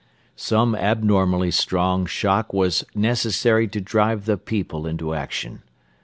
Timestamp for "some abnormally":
0.35-1.51